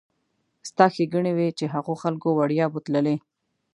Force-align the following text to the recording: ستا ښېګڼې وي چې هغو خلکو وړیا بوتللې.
ستا 0.69 0.85
ښېګڼې 0.93 1.31
وي 1.37 1.49
چې 1.57 1.65
هغو 1.73 1.93
خلکو 2.03 2.27
وړیا 2.37 2.65
بوتللې. 2.73 3.15